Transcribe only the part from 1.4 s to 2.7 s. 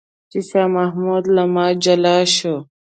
ما جلا شو.